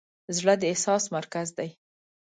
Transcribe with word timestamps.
زړه 0.37 0.53
د 0.61 0.63
احساس 0.71 1.03
مرکز 1.17 1.47
دی. 1.57 1.69